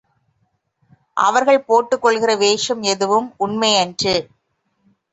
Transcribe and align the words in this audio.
அவர்கள் 1.17 1.61
போட்டுக் 1.63 2.01
கொள்ளுகிற 2.01 2.35
வேஷம் 2.35 2.81
எதுவும் 2.83 3.33
உண்மை 3.37 3.71
அன்று. 3.77 4.15